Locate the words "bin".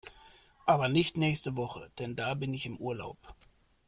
2.33-2.55